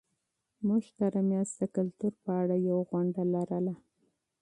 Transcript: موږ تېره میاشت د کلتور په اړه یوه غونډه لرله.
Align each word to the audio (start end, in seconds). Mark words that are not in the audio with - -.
موږ 0.67 0.83
تېره 0.97 1.21
میاشت 1.29 1.53
د 1.59 1.63
کلتور 1.75 2.13
په 2.23 2.31
اړه 2.41 2.55
یوه 2.67 2.83
غونډه 2.89 3.21
لرله. 3.33 3.75